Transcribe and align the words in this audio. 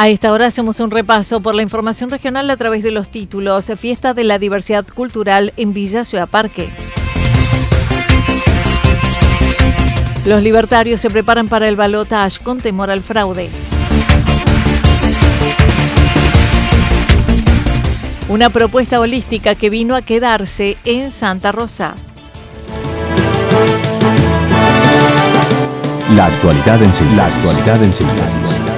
A 0.00 0.06
esta 0.06 0.30
hora 0.30 0.46
hacemos 0.46 0.78
un 0.78 0.92
repaso 0.92 1.40
por 1.40 1.56
la 1.56 1.62
información 1.62 2.08
regional 2.08 2.48
a 2.50 2.56
través 2.56 2.84
de 2.84 2.92
los 2.92 3.08
títulos. 3.08 3.66
Fiesta 3.76 4.14
de 4.14 4.22
la 4.22 4.38
Diversidad 4.38 4.86
Cultural 4.86 5.52
en 5.56 5.72
Villa 5.74 6.04
Ciudad 6.04 6.28
Parque. 6.28 6.70
Los 10.24 10.40
libertarios 10.44 11.00
se 11.00 11.10
preparan 11.10 11.48
para 11.48 11.68
el 11.68 11.74
balotaje 11.74 12.38
con 12.44 12.60
temor 12.60 12.92
al 12.92 13.02
fraude. 13.02 13.50
Una 18.28 18.50
propuesta 18.50 19.00
holística 19.00 19.56
que 19.56 19.68
vino 19.68 19.96
a 19.96 20.02
quedarse 20.02 20.76
en 20.84 21.10
Santa 21.10 21.50
Rosa. 21.50 21.96
La 26.14 26.26
actualidad 26.26 26.80
en 26.84 26.92
síntesis. 26.92 27.16
La 27.16 27.24
actualidad 27.24 27.82
en 27.82 27.92
síntesis. 27.92 28.77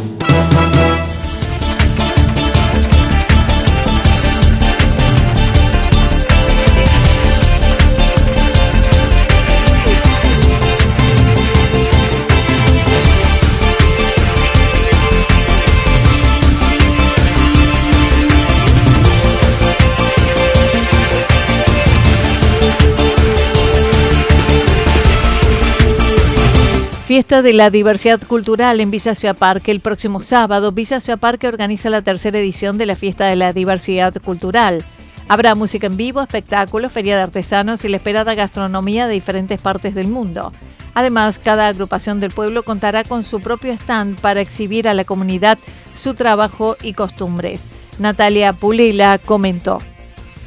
Fiesta 27.11 27.41
de 27.41 27.51
la 27.51 27.69
Diversidad 27.69 28.21
Cultural 28.25 28.79
en 28.79 28.89
Villa 28.89 29.15
Ciudad 29.15 29.35
Parque. 29.35 29.71
El 29.71 29.81
próximo 29.81 30.21
sábado, 30.21 30.71
Villa 30.71 31.01
Ciudad 31.01 31.19
Parque 31.19 31.49
organiza 31.49 31.89
la 31.89 32.01
tercera 32.01 32.39
edición 32.39 32.77
de 32.77 32.85
la 32.85 32.95
Fiesta 32.95 33.25
de 33.25 33.35
la 33.35 33.51
Diversidad 33.51 34.13
Cultural. 34.23 34.85
Habrá 35.27 35.53
música 35.53 35.87
en 35.87 35.97
vivo, 35.97 36.21
espectáculos, 36.21 36.93
feria 36.93 37.17
de 37.17 37.23
artesanos 37.23 37.83
y 37.83 37.89
la 37.89 37.97
esperada 37.97 38.33
gastronomía 38.33 39.07
de 39.07 39.15
diferentes 39.15 39.61
partes 39.61 39.93
del 39.93 40.07
mundo. 40.07 40.53
Además, 40.93 41.37
cada 41.37 41.67
agrupación 41.67 42.21
del 42.21 42.31
pueblo 42.31 42.63
contará 42.63 43.03
con 43.03 43.25
su 43.25 43.41
propio 43.41 43.73
stand 43.73 44.21
para 44.21 44.39
exhibir 44.39 44.87
a 44.87 44.93
la 44.93 45.03
comunidad 45.03 45.57
su 45.97 46.13
trabajo 46.13 46.77
y 46.81 46.93
costumbres. 46.93 47.59
Natalia 47.99 48.53
Pulila 48.53 49.17
comentó. 49.17 49.79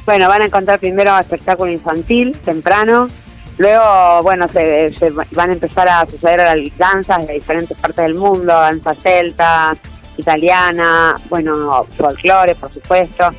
Bueno, 0.07 0.27
van 0.29 0.41
a 0.41 0.45
encontrar 0.45 0.79
primero 0.79 1.15
espectáculo 1.19 1.71
infantil 1.71 2.35
temprano, 2.43 3.07
Luego, 3.57 4.21
bueno, 4.21 4.47
se, 4.49 4.91
van 5.31 5.49
a 5.49 5.53
empezar 5.53 5.87
a 5.87 6.05
suceder 6.05 6.71
danzas 6.77 7.25
de 7.25 7.33
diferentes 7.33 7.77
partes 7.77 8.03
del 8.03 8.15
mundo, 8.15 8.53
danza 8.53 8.93
celta, 8.93 9.73
italiana, 10.17 11.15
bueno, 11.29 11.85
folclore, 11.97 12.55
por 12.55 12.73
supuesto. 12.73 13.29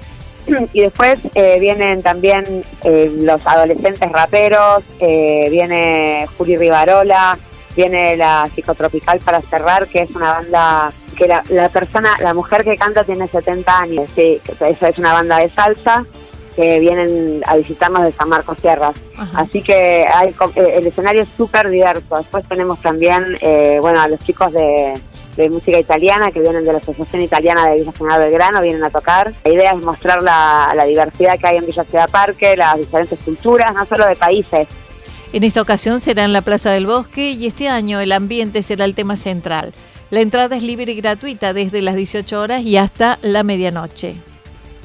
Y 0.72 0.82
después 0.82 1.18
eh, 1.34 1.58
vienen 1.58 2.02
también 2.02 2.64
eh, 2.84 3.12
los 3.20 3.44
adolescentes 3.44 4.10
raperos, 4.12 4.84
eh, 5.00 5.48
viene 5.50 6.24
Juli 6.38 6.56
Rivarola, 6.56 7.36
viene 7.74 8.16
la 8.16 8.48
Psicotropical 8.54 9.18
para 9.18 9.40
cerrar, 9.40 9.88
que 9.88 10.02
es 10.02 10.10
una 10.10 10.34
banda 10.34 10.92
que 11.16 11.26
la, 11.26 11.42
la 11.48 11.68
persona, 11.68 12.16
la 12.20 12.32
mujer 12.32 12.62
que 12.62 12.76
canta 12.76 13.02
tiene 13.02 13.26
70 13.26 13.80
años, 13.80 14.10
sí, 14.14 14.40
esa 14.60 14.88
es 14.88 14.98
una 14.98 15.14
banda 15.14 15.38
de 15.38 15.48
salsa 15.48 16.04
que 16.56 16.80
vienen 16.80 17.42
a 17.46 17.56
visitarnos 17.56 18.02
de 18.02 18.12
San 18.12 18.28
Marcos 18.30 18.58
Sierras. 18.58 18.96
Así 19.34 19.62
que 19.62 20.06
hay, 20.12 20.30
eh, 20.30 20.74
el 20.76 20.86
escenario 20.86 21.22
es 21.22 21.28
súper 21.36 21.68
diverso. 21.68 22.16
Después 22.16 22.48
tenemos 22.48 22.80
también, 22.80 23.38
eh, 23.42 23.78
bueno, 23.82 24.00
a 24.00 24.08
los 24.08 24.18
chicos 24.20 24.52
de, 24.52 25.00
música 25.50 25.78
italiana 25.78 26.32
que 26.32 26.40
vienen 26.40 26.64
de 26.64 26.72
la 26.72 26.78
Asociación 26.78 27.20
Italiana 27.20 27.66
de 27.66 27.80
Villa 27.80 27.92
General 27.92 28.20
Belgrano, 28.20 28.62
vienen 28.62 28.82
a 28.82 28.88
tocar. 28.88 29.34
La 29.44 29.52
idea 29.52 29.72
es 29.72 29.84
mostrar 29.84 30.22
la, 30.22 30.72
la 30.74 30.86
diversidad 30.86 31.38
que 31.38 31.46
hay 31.46 31.58
en 31.58 31.66
Villa 31.66 31.84
Ciudad 31.84 32.08
Parque, 32.10 32.56
las 32.56 32.78
diferentes 32.78 33.18
culturas, 33.22 33.74
no 33.74 33.84
solo 33.84 34.06
de 34.06 34.16
países. 34.16 34.66
En 35.34 35.44
esta 35.44 35.60
ocasión 35.60 36.00
será 36.00 36.24
en 36.24 36.32
la 36.32 36.40
Plaza 36.40 36.70
del 36.70 36.86
Bosque 36.86 37.32
y 37.32 37.46
este 37.46 37.68
año 37.68 38.00
el 38.00 38.12
ambiente 38.12 38.62
será 38.62 38.86
el 38.86 38.94
tema 38.94 39.18
central. 39.18 39.74
La 40.08 40.20
entrada 40.20 40.56
es 40.56 40.62
libre 40.62 40.92
y 40.92 40.96
gratuita 40.96 41.52
desde 41.52 41.82
las 41.82 41.96
18 41.96 42.40
horas 42.40 42.62
y 42.62 42.78
hasta 42.78 43.18
la 43.20 43.42
medianoche. 43.42 44.16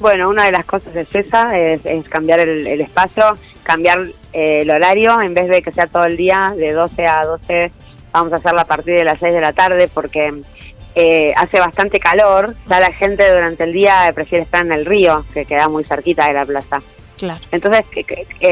Bueno, 0.02 0.28
una 0.28 0.46
de 0.46 0.50
las 0.50 0.64
cosas 0.64 0.96
es 0.96 1.14
esa, 1.14 1.56
es, 1.56 1.80
cambiar 2.08 2.40
el, 2.40 2.80
espacio, 2.80 3.36
cambiar 3.62 4.00
eh, 4.32 4.58
el 4.62 4.70
horario, 4.70 5.20
en 5.20 5.32
vez 5.32 5.48
de 5.48 5.62
que 5.62 5.70
sea 5.70 5.86
todo 5.86 6.06
el 6.06 6.16
día, 6.16 6.52
de 6.56 6.72
12 6.72 7.06
a 7.06 7.24
12, 7.24 7.70
vamos 8.10 8.32
a 8.32 8.36
hacerlo 8.36 8.62
a 8.62 8.64
partir 8.64 8.96
de 8.96 9.04
las 9.04 9.20
6 9.20 9.32
de 9.32 9.40
la 9.40 9.52
tarde 9.52 9.86
porque 9.86 10.42
eh, 10.96 11.32
hace 11.36 11.60
bastante 11.60 12.00
calor, 12.00 12.56
ya 12.66 12.80
la 12.80 12.92
gente 12.92 13.32
durante 13.32 13.62
el 13.62 13.72
día 13.72 14.10
prefiere 14.12 14.42
estar 14.42 14.66
en 14.66 14.72
el 14.72 14.86
río, 14.86 15.24
que 15.32 15.44
queda 15.44 15.68
muy 15.68 15.84
cerquita 15.84 16.26
de 16.26 16.32
la 16.32 16.46
plaza. 16.46 16.80
Claro. 17.16 17.40
Entonces 17.52 17.84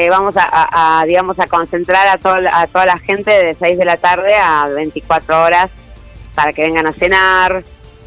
vamos 0.08 0.34
a, 0.36 1.02
digamos 1.04 1.40
a 1.40 1.48
concentrar 1.48 2.06
a, 2.06 2.12
a 2.12 2.66
toda 2.68 2.86
la 2.86 2.98
gente 2.98 3.32
de 3.32 3.54
6 3.54 3.76
de 3.76 3.84
la 3.84 3.96
tarde 3.96 4.36
a 4.36 4.68
24 4.68 5.42
horas 5.42 5.68
para 6.36 6.52
que 6.52 6.62
vengan 6.62 6.86
a 6.86 6.92
cenar, 6.92 7.64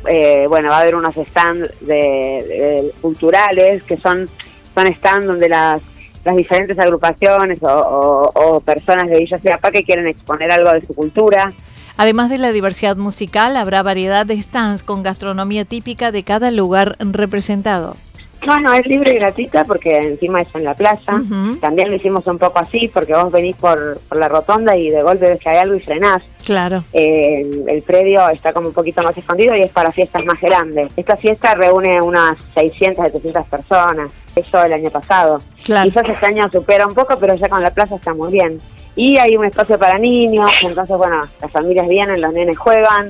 eh, 0.08 0.46
bueno, 0.48 0.70
va 0.70 0.78
a 0.78 0.82
haber 0.82 0.96
unos 0.96 1.16
stands 1.16 1.70
de, 1.82 2.92
culturales 3.02 3.84
que 3.84 3.98
son, 3.98 4.28
son 4.76 4.94
stands 4.94 5.28
donde 5.28 5.50
las, 5.50 5.82
las 6.24 6.36
diferentes 6.36 6.78
agrupaciones 6.80 7.60
o, 7.62 8.62
personas 8.66 9.10
de 9.10 9.20
Villa 9.20 9.40
Ciudad 9.40 9.60
que 9.72 9.84
quieren 9.84 10.08
exponer 10.08 10.52
algo 10.52 10.72
de 10.72 10.86
su 10.86 10.94
cultura. 10.94 11.54
Además 11.98 12.30
de 12.30 12.40
la 12.40 12.52
diversidad 12.52 12.98
musical, 12.98 13.56
habrá 13.56 13.84
variedad 13.84 14.26
de 14.26 14.42
stands 14.42 14.82
con 14.82 15.04
gastronomía 15.04 15.66
típica 15.66 16.12
de 16.12 16.24
cada 16.24 16.50
lugar 16.50 16.96
representado. 17.00 17.96
No, 18.46 18.60
no, 18.60 18.74
es 18.74 18.86
libre 18.88 19.14
y 19.14 19.20
gratuita 19.20 19.64
porque 19.64 19.98
encima 19.98 20.42
es 20.42 20.48
en 20.54 20.64
la 20.64 20.74
plaza. 20.74 21.22
También 21.62 21.90
lo 21.90 21.96
hicimos 21.96 22.26
un 22.28 22.38
poco 22.38 22.60
así 22.60 22.90
porque 22.94 23.14
vos 23.14 23.32
venís 23.32 23.56
por, 23.56 24.00
la 24.16 24.28
rotonda 24.28 24.76
y 24.76 24.90
de 24.90 25.02
golpe 25.02 25.28
ves 25.28 25.40
que 25.40 25.50
hay 25.50 25.58
algo 25.58 25.76
y 25.76 25.80
frenás. 25.80 26.24
Claro. 26.44 26.84
Eh, 26.94 27.64
el 27.68 27.82
predio 27.84 28.28
está 28.30 28.52
como 28.52 28.68
un 28.68 28.74
poquito 28.74 29.02
más 29.02 29.18
escondido 29.18 29.56
y 29.56 29.62
es 29.62 29.72
para 29.72 29.92
fiestas 29.92 30.26
más 30.26 30.40
grandes. 30.42 30.92
Esta 30.96 31.16
fiesta 31.16 31.56
reúne 31.56 32.02
unas 32.02 32.38
600, 32.54 33.06
700 33.06 33.46
personas. 33.48 34.12
Eso 34.36 34.64
el 34.64 34.74
año 34.74 34.90
pasado. 34.90 35.40
Claro. 35.64 35.90
Quizás 35.90 36.10
este 36.10 36.26
año 36.26 36.50
supera 36.52 36.88
un 36.88 36.94
poco, 36.94 37.18
pero 37.20 37.36
ya 37.36 37.48
con 37.48 37.62
la 37.62 37.72
plaza 37.72 37.96
está 37.96 38.14
muy 38.14 38.32
bien. 38.32 38.60
Y 38.96 39.18
hay 39.18 39.36
un 39.36 39.46
espacio 39.46 39.80
para 39.80 39.98
niños, 39.98 40.52
entonces, 40.62 40.96
bueno, 40.98 41.22
las 41.42 41.52
familias 41.52 41.88
vienen, 41.88 42.22
los 42.22 42.32
nenes 42.32 42.58
juegan, 42.58 43.10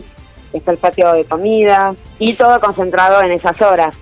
está 0.53 0.71
el 0.71 0.77
patio 0.77 1.11
de 1.11 1.25
comida 1.25 1.93
y 2.19 2.33
todo 2.33 2.59
concentrado 2.59 3.21
en 3.21 3.31
esas 3.31 3.61
horas. 3.61 3.95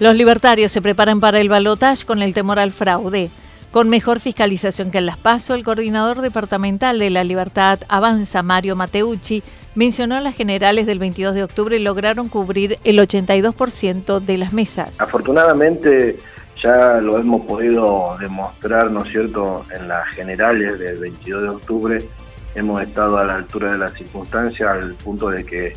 Los 0.00 0.16
libertarios 0.16 0.72
se 0.72 0.80
preparan 0.80 1.20
para 1.20 1.40
el 1.40 1.50
balotaje 1.50 2.06
con 2.06 2.22
el 2.22 2.32
temor 2.32 2.58
al 2.58 2.70
fraude. 2.70 3.28
Con 3.70 3.90
mejor 3.90 4.18
fiscalización 4.18 4.90
que 4.90 4.96
en 4.96 5.04
Las 5.04 5.18
Paso, 5.18 5.54
el 5.54 5.62
coordinador 5.62 6.22
departamental 6.22 6.98
de 6.98 7.10
la 7.10 7.22
Libertad 7.22 7.80
Avanza, 7.86 8.42
Mario 8.42 8.76
Mateucci, 8.76 9.42
mencionó 9.74 10.18
las 10.20 10.34
generales 10.34 10.86
del 10.86 10.98
22 10.98 11.34
de 11.34 11.42
octubre 11.44 11.78
lograron 11.78 12.30
cubrir 12.30 12.78
el 12.82 12.98
82% 12.98 14.20
de 14.20 14.38
las 14.38 14.54
mesas. 14.54 14.98
Afortunadamente 14.98 16.16
ya 16.56 16.98
lo 17.02 17.18
hemos 17.18 17.42
podido 17.42 18.16
demostrar, 18.18 18.90
¿no 18.90 19.04
es 19.04 19.12
cierto?, 19.12 19.66
en 19.70 19.86
las 19.86 20.08
generales 20.08 20.78
del 20.78 20.96
22 20.96 21.42
de 21.42 21.48
octubre. 21.50 22.08
Hemos 22.54 22.80
estado 22.80 23.18
a 23.18 23.24
la 23.24 23.36
altura 23.36 23.72
de 23.72 23.78
las 23.78 23.92
circunstancias 23.92 24.66
al 24.66 24.94
punto 24.94 25.28
de 25.28 25.44
que 25.44 25.74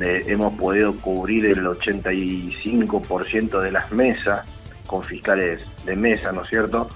hemos 0.00 0.54
podido 0.54 0.94
cubrir 0.96 1.46
el 1.46 1.64
85% 1.64 3.60
de 3.60 3.70
las 3.70 3.92
mesas 3.92 4.46
con 4.86 5.02
fiscales 5.02 5.64
de 5.84 5.96
mesa, 5.96 6.32
¿no 6.32 6.42
es 6.42 6.48
cierto? 6.48 6.88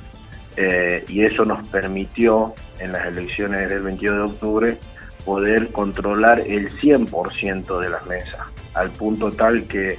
Eh, 0.57 1.05
y 1.09 1.23
eso 1.23 1.45
nos 1.45 1.67
permitió 1.69 2.55
en 2.81 2.93
las 2.93 3.07
elecciones 3.07 3.69
del 3.69 3.83
22 3.83 4.17
de 4.17 4.23
octubre 4.23 4.79
poder 5.25 5.71
controlar 5.71 6.41
el 6.41 6.71
100% 6.81 7.81
de 7.81 7.91
las 7.91 8.05
mesas, 8.07 8.41
al 8.75 8.91
punto 8.91 9.31
tal 9.31 9.65
que 9.65 9.99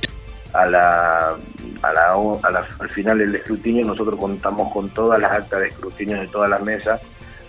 a 0.54 0.66
la, 0.66 1.38
a 1.84 1.94
la, 1.94 2.66
al 2.80 2.90
final 2.90 3.20
del 3.20 3.36
escrutinio 3.36 3.86
nosotros 3.86 4.20
contamos 4.20 4.74
con 4.74 4.90
todas 4.90 5.20
las 5.20 5.32
actas 5.32 5.60
de 5.62 5.68
escrutinio 5.68 6.20
de 6.20 6.28
todas 6.28 6.50
las 6.50 6.62
mesas, 6.62 7.00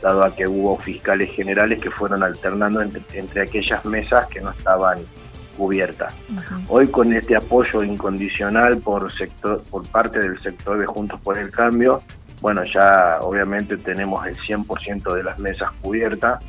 dado 0.03 0.23
a 0.23 0.35
que 0.35 0.46
hubo 0.46 0.76
fiscales 0.79 1.31
generales 1.32 1.82
que 1.82 1.91
fueron 1.91 2.23
alternando 2.23 2.82
entre 2.82 3.43
aquellas 3.43 3.85
mesas 3.85 4.26
que 4.26 4.41
no 4.41 4.50
estaban 4.50 4.99
cubierta. 5.61 6.09
Hoy 6.69 6.87
con 6.87 7.12
este 7.12 7.37
apoyo 7.37 7.85
incondicional 7.85 8.79
por 8.79 9.12
sector, 9.12 9.62
por 9.71 9.87
parte 9.91 10.19
del 10.19 10.41
sector 10.41 10.79
de 10.79 10.87
Juntos 10.87 11.21
por 11.21 11.37
el 11.37 11.51
Cambio, 11.51 12.01
bueno, 12.41 12.65
ya 12.65 13.19
obviamente 13.21 13.77
tenemos 13.77 14.27
el 14.27 14.39
100% 14.39 15.15
de 15.15 15.23
las 15.23 15.39
mesas 15.39 15.69
cubiertas, 15.83 16.43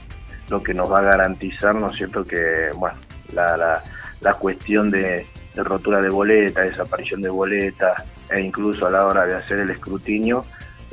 lo 0.50 0.64
que 0.64 0.74
nos 0.74 0.90
va 0.90 1.00
a 1.00 1.02
garantizar, 1.02 1.76
¿no 1.76 1.88
es 1.88 1.98
cierto?, 1.98 2.24
que, 2.24 2.70
bueno, 2.78 2.96
la, 3.34 3.82
la, 4.22 4.34
cuestión 4.36 4.90
de, 4.90 5.28
rotura 5.56 6.02
de 6.02 6.10
boleta, 6.10 6.62
desaparición 6.62 7.22
de 7.22 7.30
boleta, 7.30 8.06
e 8.30 8.40
incluso 8.40 8.88
a 8.88 8.92
la 8.92 9.06
hora 9.06 9.26
de 9.26 9.36
hacer 9.36 9.60
el 9.60 9.72
escrutinio, 9.72 10.46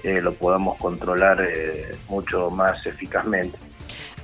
eh, 0.02 0.20
lo 0.20 0.32
podamos 0.32 0.76
controlar 0.78 1.40
eh, 1.40 1.96
mucho 2.08 2.50
más 2.50 2.84
eficazmente. 2.84 3.67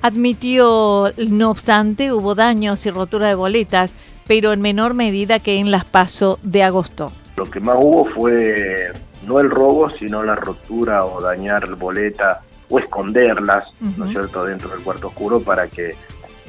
Admitió, 0.05 1.11
no 1.17 1.49
obstante, 1.49 2.13
hubo 2.13 2.35
daños 2.35 2.85
y 2.85 2.91
rotura 2.91 3.27
de 3.27 3.33
boletas, 3.33 3.91
pero 4.27 4.53
en 4.53 4.61
menor 4.61 4.93
medida 4.93 5.39
que 5.39 5.55
en 5.55 5.71
las 5.71 5.83
PASO 5.83 6.37
de 6.43 6.61
agosto. 6.61 7.11
Lo 7.37 7.45
que 7.45 7.59
más 7.59 7.75
hubo 7.81 8.05
fue 8.05 8.93
no 9.25 9.39
el 9.39 9.49
robo, 9.49 9.89
sino 9.97 10.21
la 10.21 10.35
rotura 10.35 11.03
o 11.05 11.19
dañar 11.19 11.75
boleta 11.77 12.41
o 12.69 12.77
esconderlas, 12.77 13.63
¿no 13.97 14.05
es 14.05 14.11
cierto?, 14.11 14.45
dentro 14.45 14.69
del 14.69 14.83
cuarto 14.83 15.07
oscuro 15.07 15.39
para 15.39 15.67
que, 15.69 15.95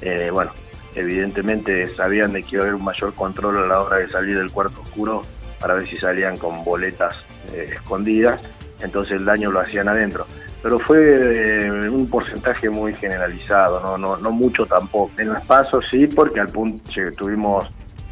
eh, 0.02 0.28
bueno, 0.30 0.50
evidentemente 0.94 1.86
sabían 1.94 2.34
de 2.34 2.42
que 2.42 2.56
iba 2.56 2.64
a 2.64 2.66
haber 2.66 2.74
un 2.74 2.84
mayor 2.84 3.14
control 3.14 3.56
a 3.56 3.66
la 3.66 3.80
hora 3.80 3.96
de 3.96 4.10
salir 4.10 4.36
del 4.36 4.52
cuarto 4.52 4.82
oscuro 4.82 5.22
para 5.60 5.72
ver 5.72 5.88
si 5.88 5.96
salían 5.96 6.36
con 6.36 6.62
boletas 6.62 7.14
eh, 7.54 7.70
escondidas, 7.72 8.38
entonces 8.82 9.16
el 9.16 9.24
daño 9.24 9.50
lo 9.50 9.60
hacían 9.60 9.88
adentro 9.88 10.26
pero 10.66 10.80
fue 10.80 10.98
eh, 10.98 11.88
un 11.88 12.08
porcentaje 12.08 12.68
muy 12.68 12.92
generalizado, 12.92 13.80
no, 13.80 13.96
no, 13.96 14.16
no 14.16 14.32
mucho 14.32 14.66
tampoco. 14.66 15.12
En 15.16 15.28
los 15.28 15.40
pasos 15.44 15.84
sí, 15.92 16.08
porque 16.08 16.40
al 16.40 16.48
punto 16.48 16.82
tuvimos 17.16 17.64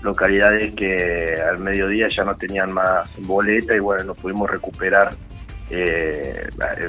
localidades 0.02 0.72
que 0.76 1.34
al 1.50 1.58
mediodía 1.58 2.08
ya 2.16 2.22
no 2.22 2.36
tenían 2.36 2.70
más 2.70 3.10
boleta 3.22 3.74
y 3.74 3.80
bueno, 3.80 4.04
nos 4.04 4.18
pudimos 4.18 4.48
recuperar, 4.48 5.16
eh, 5.68 6.48
eh, 6.78 6.88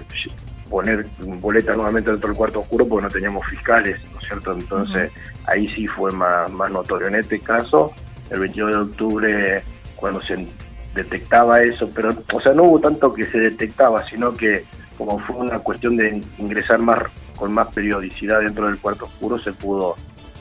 poner 0.69 1.07
boleta 1.39 1.73
nuevamente 1.73 2.11
dentro 2.11 2.27
del 2.27 2.37
cuarto 2.37 2.59
oscuro 2.59 2.87
porque 2.87 3.07
no 3.07 3.09
teníamos 3.09 3.43
fiscales, 3.49 3.99
¿no 4.13 4.19
es 4.19 4.25
cierto? 4.27 4.51
Entonces 4.51 5.11
ahí 5.47 5.67
sí 5.69 5.87
fue 5.87 6.11
más, 6.11 6.51
más 6.51 6.69
notorio. 6.69 7.07
En 7.07 7.15
este 7.15 7.39
caso, 7.39 7.91
el 8.29 8.39
22 8.39 8.69
de 8.69 8.77
octubre, 8.77 9.63
cuando 9.95 10.21
se 10.21 10.47
detectaba 10.93 11.63
eso, 11.63 11.89
pero, 11.95 12.15
o 12.31 12.39
sea, 12.39 12.53
no 12.53 12.65
hubo 12.65 12.79
tanto 12.79 13.11
que 13.11 13.25
se 13.25 13.39
detectaba, 13.39 14.07
sino 14.07 14.31
que 14.31 14.63
como 14.97 15.19
fue 15.19 15.35
una 15.37 15.59
cuestión 15.59 15.97
de 15.97 16.21
ingresar 16.37 16.79
más 16.79 17.01
con 17.35 17.53
más 17.53 17.67
periodicidad 17.73 18.39
dentro 18.39 18.67
del 18.67 18.79
cuarto 18.79 19.05
oscuro, 19.05 19.39
se 19.39 19.51
pudo 19.51 19.95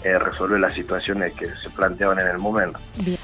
eh, 0.04 0.18
resolver 0.18 0.60
las 0.60 0.74
situaciones 0.74 1.32
que 1.32 1.46
se 1.46 1.70
planteaban 1.70 2.20
en 2.20 2.28
el 2.28 2.38
momento. 2.38 2.78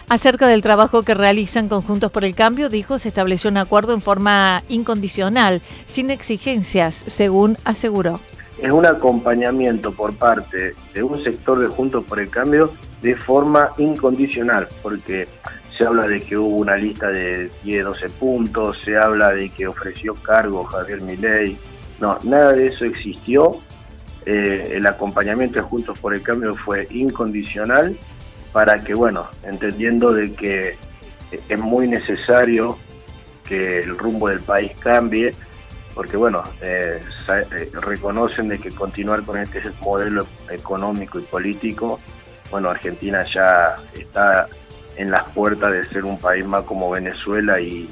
Acerca 0.09 0.49
del 0.49 0.63
trabajo 0.63 1.03
que 1.03 1.15
realizan 1.15 1.69
Conjuntos 1.69 2.11
por 2.11 2.25
el 2.25 2.35
Cambio, 2.35 2.69
dijo, 2.69 2.99
se 2.99 3.09
estableció 3.09 3.51
un 3.51 3.59
acuerdo 3.59 3.93
en 3.93 4.01
forma 4.01 4.63
incondicional, 4.69 5.61
sin 5.89 6.11
exigencias, 6.11 6.95
según 6.95 7.59
aseguró. 7.65 8.19
Es 8.63 8.73
un 8.73 8.87
acompañamiento 8.87 9.93
por 9.93 10.15
parte 10.15 10.75
de 10.95 11.03
un 11.03 11.23
sector 11.23 11.59
de 11.59 11.69
Juntos 11.69 12.05
por 12.05 12.19
el 12.19 12.31
Cambio 12.31 12.73
de 13.03 13.15
forma 13.15 13.71
incondicional, 13.77 14.67
porque 14.83 15.29
se 15.81 15.87
habla 15.87 16.07
de 16.07 16.21
que 16.21 16.37
hubo 16.37 16.59
una 16.59 16.77
lista 16.77 17.09
de 17.09 17.51
10, 17.65 17.85
12 17.85 18.11
puntos, 18.11 18.79
se 18.85 18.99
habla 18.99 19.31
de 19.31 19.49
que 19.49 19.67
ofreció 19.67 20.15
cargo 20.15 20.63
Javier 20.65 21.01
Milei. 21.01 21.57
No, 21.99 22.19
nada 22.23 22.53
de 22.53 22.67
eso 22.67 22.85
existió. 22.85 23.57
Eh, 24.27 24.73
el 24.75 24.87
acompañamiento 24.87 25.59
de 25.59 25.63
Juntos 25.63 25.99
por 25.99 26.13
el 26.13 26.21
Cambio 26.21 26.55
fue 26.55 26.87
incondicional 26.91 27.97
para 28.53 28.85
que, 28.85 28.93
bueno, 28.93 29.27
entendiendo 29.43 30.13
de 30.13 30.35
que 30.35 30.77
es 31.49 31.59
muy 31.59 31.89
necesario 31.89 32.77
que 33.47 33.81
el 33.81 33.97
rumbo 33.97 34.29
del 34.29 34.41
país 34.41 34.73
cambie, 34.81 35.35
porque 35.95 36.19
bueno, 36.19 36.45
eh, 36.61 37.01
eh, 37.27 37.71
reconocen 37.73 38.49
de 38.49 38.59
que 38.59 38.71
continuar 38.71 39.23
con 39.23 39.39
este 39.39 39.63
modelo 39.81 40.27
económico 40.51 41.19
y 41.19 41.23
político, 41.23 41.99
bueno, 42.51 42.69
Argentina 42.69 43.25
ya 43.25 43.77
está 43.99 44.47
en 44.97 45.11
las 45.11 45.31
puertas 45.31 45.73
de 45.73 45.85
ser 45.89 46.05
un 46.05 46.19
país 46.19 46.45
más 46.45 46.63
como 46.63 46.91
Venezuela 46.91 47.61
y 47.61 47.89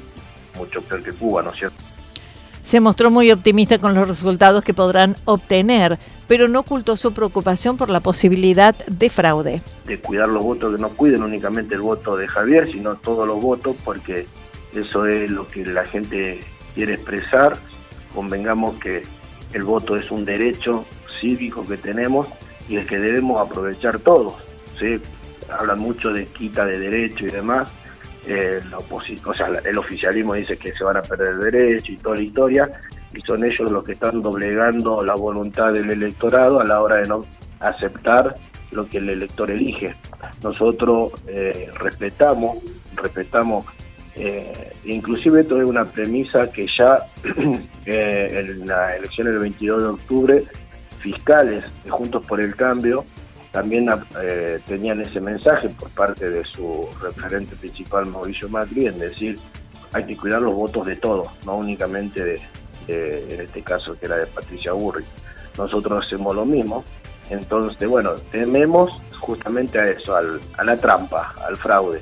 mucho 0.57 0.81
peor 0.81 1.03
que 1.03 1.11
Cuba, 1.11 1.41
¿no 1.41 1.51
es 1.51 1.57
cierto? 1.57 1.77
Se 2.63 2.79
mostró 2.79 3.09
muy 3.09 3.31
optimista 3.31 3.79
con 3.79 3.95
los 3.95 4.07
resultados 4.07 4.63
que 4.63 4.75
podrán 4.75 5.15
obtener, 5.25 5.97
pero 6.27 6.47
no 6.47 6.59
ocultó 6.59 6.97
su 6.97 7.13
preocupación 7.13 7.77
por 7.77 7.89
la 7.89 7.99
posibilidad 7.99 8.75
de 8.85 9.09
fraude. 9.09 9.63
De 9.85 9.99
cuidar 9.99 10.29
los 10.29 10.43
votos, 10.43 10.75
que 10.75 10.81
no 10.81 10.89
cuiden 10.89 11.23
únicamente 11.23 11.73
el 11.73 11.81
voto 11.81 12.15
de 12.15 12.27
Javier, 12.27 12.69
sino 12.71 12.95
todos 12.95 13.25
los 13.25 13.41
votos, 13.41 13.75
porque 13.83 14.27
eso 14.75 15.07
es 15.07 15.31
lo 15.31 15.47
que 15.47 15.65
la 15.65 15.83
gente 15.85 16.41
quiere 16.75 16.93
expresar. 16.93 17.57
Convengamos 18.13 18.75
que 18.75 19.01
el 19.53 19.63
voto 19.63 19.97
es 19.97 20.11
un 20.11 20.25
derecho 20.25 20.85
cívico 21.19 21.65
que 21.65 21.77
tenemos 21.77 22.27
y 22.67 22.75
el 22.75 22.85
que 22.85 22.99
debemos 22.99 23.39
aprovechar 23.39 23.97
todos. 23.97 24.35
¿sí? 24.79 25.01
Hablan 25.51 25.79
mucho 25.79 26.11
de 26.11 26.25
quita 26.27 26.65
de 26.65 26.79
derecho 26.79 27.25
y 27.25 27.31
demás. 27.31 27.69
Eh, 28.27 28.59
el 29.65 29.77
oficialismo 29.77 30.33
dice 30.33 30.57
que 30.57 30.73
se 30.73 30.83
van 30.83 30.97
a 30.97 31.01
perder 31.01 31.37
derecho 31.37 31.91
y 31.91 31.97
toda 31.97 32.17
la 32.17 32.21
historia, 32.21 32.71
y 33.13 33.21
son 33.21 33.43
ellos 33.43 33.71
los 33.71 33.83
que 33.83 33.93
están 33.93 34.21
doblegando 34.21 35.03
la 35.03 35.15
voluntad 35.15 35.71
del 35.73 35.89
electorado 35.89 36.59
a 36.59 36.63
la 36.63 36.81
hora 36.81 36.97
de 36.97 37.07
no 37.07 37.25
aceptar 37.59 38.35
lo 38.71 38.87
que 38.87 38.99
el 38.99 39.09
elector 39.09 39.49
elige. 39.49 39.93
Nosotros 40.43 41.11
eh, 41.27 41.71
respetamos, 41.75 42.59
respetamos, 42.95 43.65
eh, 44.15 44.73
inclusive 44.85 45.41
esto 45.41 45.59
es 45.59 45.67
una 45.67 45.85
premisa 45.85 46.51
que 46.51 46.67
ya 46.77 46.99
en 47.85 48.67
la 48.67 48.95
elección 48.95 49.27
del 49.27 49.39
22 49.39 49.81
de 49.81 49.87
octubre, 49.87 50.43
fiscales 50.99 51.63
Juntos 51.87 52.25
por 52.27 52.41
el 52.41 52.55
Cambio 52.55 53.05
también 53.51 53.89
eh, 54.21 54.59
tenían 54.65 55.01
ese 55.01 55.19
mensaje 55.19 55.69
por 55.69 55.89
parte 55.89 56.29
de 56.29 56.43
su 56.43 56.87
referente 57.01 57.55
principal 57.55 58.05
Mauricio 58.05 58.47
Macri 58.49 58.87
en 58.87 58.99
decir 58.99 59.39
hay 59.93 60.05
que 60.05 60.15
cuidar 60.15 60.41
los 60.41 60.53
votos 60.53 60.85
de 60.85 60.95
todos, 60.95 61.27
no 61.45 61.57
únicamente 61.57 62.23
de, 62.23 62.41
eh, 62.87 63.27
en 63.29 63.41
este 63.41 63.63
caso 63.63 63.93
que 63.93 64.05
era 64.05 64.17
de 64.17 64.27
Patricia 64.27 64.73
Burri. 64.73 65.03
Nosotros 65.57 66.05
hacemos 66.05 66.35
lo 66.35 66.45
mismo, 66.45 66.83
entonces, 67.29 67.87
bueno, 67.87 68.15
tememos 68.31 68.89
justamente 69.19 69.79
a 69.79 69.89
eso, 69.89 70.15
a 70.15 70.63
la 70.63 70.77
trampa, 70.77 71.33
al 71.47 71.57
fraude. 71.57 72.01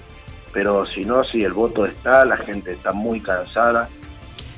Pero 0.53 0.85
si 0.85 1.03
no, 1.03 1.23
si 1.23 1.41
el 1.43 1.53
voto 1.53 1.85
está, 1.85 2.25
la 2.25 2.37
gente 2.37 2.71
está 2.71 2.93
muy 2.93 3.19
cansada. 3.19 3.89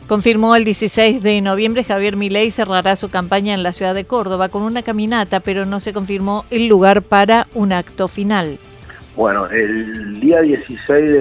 Confirmó 0.10 0.56
el 0.56 0.66
16 0.66 1.22
de 1.22 1.40
noviembre 1.40 1.84
Javier 1.84 2.16
Milei 2.16 2.50
cerrará 2.50 2.96
su 2.96 3.12
campaña 3.12 3.54
en 3.54 3.62
la 3.62 3.74
ciudad 3.74 3.94
de 3.94 4.06
Córdoba 4.06 4.50
con 4.50 4.64
una 4.64 4.82
caminata, 4.82 5.40
pero 5.40 5.68
no 5.68 5.80
se 5.80 5.94
confirmó 5.94 6.46
el 6.50 6.68
lugar 6.68 7.04
para 7.04 7.46
un 7.54 7.72
acto 7.72 8.08
final. 8.08 8.58
Bueno, 9.16 9.46
el 9.46 10.20
día 10.20 10.42
16 10.42 11.12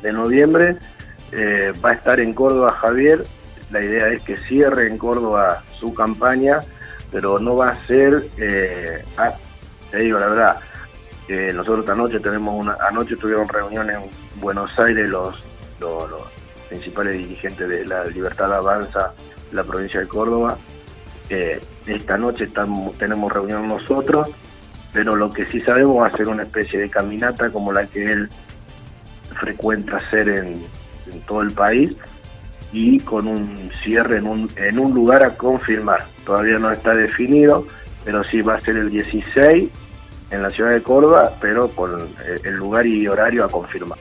de, 0.00 0.12
noviembre 0.12 0.76
eh, 1.32 1.72
va 1.84 1.90
a 1.90 1.94
estar 1.94 2.20
en 2.20 2.32
Córdoba 2.34 2.70
Javier. 2.70 3.26
La 3.72 3.82
idea 3.82 4.06
es 4.06 4.22
que 4.22 4.36
cierre 4.46 4.86
en 4.86 4.96
Córdoba 4.96 5.64
su 5.76 5.92
campaña 5.92 6.60
pero 7.10 7.38
no 7.40 7.56
va 7.56 7.70
a 7.70 7.86
ser, 7.86 8.28
eh, 8.38 9.04
ah, 9.16 9.32
te 9.90 9.98
digo 9.98 10.20
la 10.20 10.26
verdad, 10.28 10.56
nosotros 11.52 11.80
esta 11.80 11.96
noche 11.96 12.20
tenemos 12.20 12.54
una, 12.54 12.76
anoche 12.88 13.16
tuvieron 13.16 13.48
reunión 13.48 13.90
en 13.90 14.02
Buenos 14.36 14.78
Aires 14.78 15.08
los, 15.08 15.42
los, 15.80 16.10
principales 16.74 17.16
dirigentes 17.16 17.68
de 17.68 17.86
la 17.86 18.04
Libertad 18.06 18.52
Avanza, 18.52 19.12
la 19.52 19.62
provincia 19.62 20.00
de 20.00 20.08
Córdoba. 20.08 20.58
Eh, 21.30 21.60
esta 21.86 22.18
noche 22.18 22.44
estamos, 22.44 22.98
tenemos 22.98 23.32
reunión 23.32 23.68
nosotros, 23.68 24.28
pero 24.92 25.14
lo 25.14 25.32
que 25.32 25.46
sí 25.46 25.60
sabemos 25.60 26.02
va 26.02 26.08
a 26.08 26.16
ser 26.16 26.26
una 26.26 26.42
especie 26.42 26.80
de 26.80 26.90
caminata 26.90 27.50
como 27.50 27.72
la 27.72 27.86
que 27.86 28.10
él 28.10 28.28
frecuenta 29.40 29.96
hacer 29.96 30.28
en, 30.28 30.54
en 31.12 31.20
todo 31.26 31.42
el 31.42 31.52
país 31.52 31.92
y 32.72 32.98
con 33.00 33.28
un 33.28 33.70
cierre 33.84 34.18
en 34.18 34.26
un, 34.26 34.50
en 34.56 34.80
un 34.80 34.92
lugar 34.92 35.22
a 35.22 35.36
confirmar. 35.36 36.04
Todavía 36.26 36.58
no 36.58 36.72
está 36.72 36.92
definido, 36.94 37.66
pero 38.04 38.24
sí 38.24 38.42
va 38.42 38.56
a 38.56 38.60
ser 38.60 38.76
el 38.76 38.90
16 38.90 39.70
en 40.32 40.42
la 40.42 40.50
ciudad 40.50 40.72
de 40.72 40.82
Córdoba, 40.82 41.34
pero 41.40 41.68
con 41.68 42.08
el 42.42 42.54
lugar 42.54 42.84
y 42.84 43.06
horario 43.06 43.44
a 43.44 43.48
confirmar. 43.48 43.98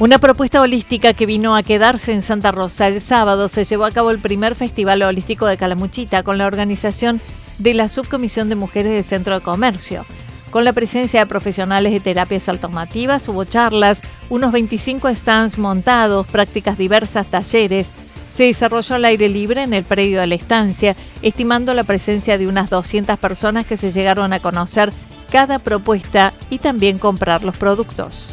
Una 0.00 0.20
propuesta 0.20 0.60
holística 0.60 1.12
que 1.12 1.26
vino 1.26 1.56
a 1.56 1.64
quedarse 1.64 2.12
en 2.12 2.22
Santa 2.22 2.52
Rosa. 2.52 2.86
El 2.86 3.00
sábado 3.00 3.48
se 3.48 3.64
llevó 3.64 3.84
a 3.84 3.90
cabo 3.90 4.12
el 4.12 4.20
primer 4.20 4.54
Festival 4.54 5.02
Holístico 5.02 5.44
de 5.46 5.56
Calamuchita 5.56 6.22
con 6.22 6.38
la 6.38 6.46
organización 6.46 7.20
de 7.58 7.74
la 7.74 7.88
Subcomisión 7.88 8.48
de 8.48 8.54
Mujeres 8.54 8.92
del 8.92 9.02
Centro 9.02 9.34
de 9.34 9.44
Comercio. 9.44 10.06
Con 10.50 10.64
la 10.64 10.72
presencia 10.72 11.18
de 11.18 11.26
profesionales 11.26 11.92
de 11.92 11.98
terapias 11.98 12.48
alternativas, 12.48 13.26
hubo 13.28 13.44
charlas, 13.44 13.98
unos 14.30 14.52
25 14.52 15.12
stands 15.16 15.58
montados, 15.58 16.28
prácticas 16.28 16.78
diversas, 16.78 17.26
talleres. 17.26 17.88
Se 18.36 18.44
desarrolló 18.44 18.94
al 18.94 19.04
aire 19.04 19.28
libre 19.28 19.64
en 19.64 19.74
el 19.74 19.82
predio 19.82 20.20
de 20.20 20.28
la 20.28 20.36
estancia, 20.36 20.94
estimando 21.22 21.74
la 21.74 21.82
presencia 21.82 22.38
de 22.38 22.46
unas 22.46 22.70
200 22.70 23.18
personas 23.18 23.66
que 23.66 23.76
se 23.76 23.90
llegaron 23.90 24.32
a 24.32 24.38
conocer 24.38 24.90
cada 25.32 25.58
propuesta 25.58 26.32
y 26.50 26.58
también 26.58 27.00
comprar 27.00 27.42
los 27.42 27.56
productos. 27.56 28.32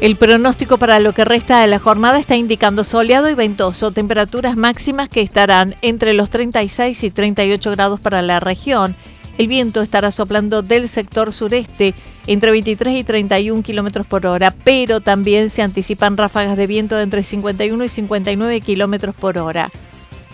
El 0.00 0.14
pronóstico 0.14 0.78
para 0.78 1.00
lo 1.00 1.12
que 1.12 1.24
resta 1.24 1.60
de 1.60 1.66
la 1.66 1.80
jornada 1.80 2.20
está 2.20 2.36
indicando 2.36 2.84
soleado 2.84 3.28
y 3.28 3.34
ventoso, 3.34 3.90
temperaturas 3.90 4.56
máximas 4.56 5.08
que 5.08 5.22
estarán 5.22 5.74
entre 5.82 6.14
los 6.14 6.30
36 6.30 7.02
y 7.02 7.10
38 7.10 7.72
grados 7.72 7.98
para 7.98 8.22
la 8.22 8.38
región. 8.38 8.94
El 9.38 9.48
viento 9.48 9.82
estará 9.82 10.12
soplando 10.12 10.62
del 10.62 10.88
sector 10.88 11.32
sureste 11.32 11.94
entre 12.28 12.52
23 12.52 12.94
y 12.94 13.02
31 13.02 13.62
kilómetros 13.64 14.06
por 14.06 14.24
hora, 14.24 14.54
pero 14.62 15.00
también 15.00 15.50
se 15.50 15.62
anticipan 15.62 16.16
ráfagas 16.16 16.56
de 16.56 16.68
viento 16.68 16.94
de 16.94 17.02
entre 17.02 17.24
51 17.24 17.82
y 17.82 17.88
59 17.88 18.60
kilómetros 18.60 19.16
por 19.16 19.36
hora. 19.38 19.68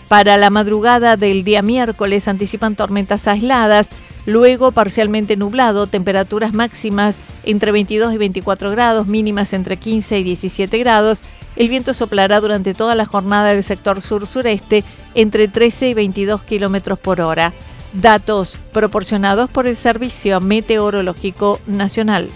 Para 0.07 0.37
la 0.37 0.51
madrugada 0.51 1.17
del 1.17 1.43
día 1.43 1.63
miércoles 1.63 2.27
anticipan 2.27 2.75
tormentas 2.75 3.27
aisladas, 3.27 3.87
luego 4.25 4.71
parcialmente 4.71 5.35
nublado, 5.37 5.87
temperaturas 5.87 6.53
máximas 6.53 7.17
entre 7.43 7.71
22 7.71 8.13
y 8.13 8.17
24 8.17 8.71
grados, 8.71 9.07
mínimas 9.07 9.53
entre 9.53 9.77
15 9.77 10.19
y 10.19 10.23
17 10.23 10.77
grados. 10.79 11.21
El 11.55 11.69
viento 11.69 11.93
soplará 11.93 12.41
durante 12.41 12.73
toda 12.73 12.95
la 12.95 13.05
jornada 13.05 13.49
del 13.49 13.63
sector 13.63 14.01
sur-sureste 14.01 14.83
entre 15.13 15.47
13 15.47 15.89
y 15.89 15.93
22 15.93 16.43
kilómetros 16.43 16.99
por 16.99 17.21
hora. 17.21 17.53
Datos 17.93 18.59
proporcionados 18.73 19.49
por 19.49 19.67
el 19.67 19.77
Servicio 19.77 20.41
Meteorológico 20.41 21.61
Nacional. 21.65 22.27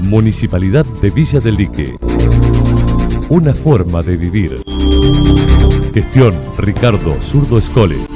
Municipalidad 0.00 0.84
de 1.00 1.10
Villa 1.10 1.40
del 1.40 1.56
Lique. 1.56 1.96
Una 3.30 3.54
forma 3.54 4.02
de 4.02 4.16
vivir. 4.16 4.62
Gestión 5.94 6.38
Ricardo 6.58 7.16
Zurdo 7.22 7.58
Escole. 7.58 8.15